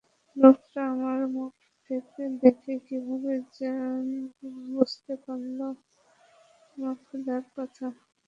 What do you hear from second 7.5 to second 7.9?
কথা।